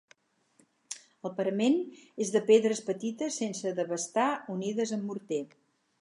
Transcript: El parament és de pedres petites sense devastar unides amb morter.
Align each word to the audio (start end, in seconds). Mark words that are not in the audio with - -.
El 1.29 1.33
parament 1.41 1.77
és 2.25 2.33
de 2.37 2.41
pedres 2.49 2.81
petites 2.89 3.37
sense 3.45 3.77
devastar 3.81 4.29
unides 4.59 4.99
amb 4.99 5.11
morter. 5.13 5.43